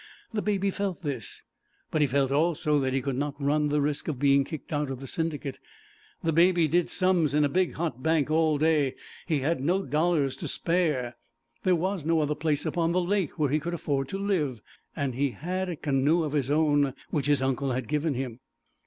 [0.33, 1.43] The Baby felt this,
[1.91, 4.89] but he felt also that he could not run the risk of being kicked out
[4.89, 5.59] of the Syndicate.
[6.23, 8.95] The Baby did sums in a big hot bank all day;
[9.27, 11.17] he had no dollars to spare,
[11.61, 14.63] there was no other place upon the lake where he could afford to live,
[14.95, 18.39] and he had a canoe of his own which his uncle had given him.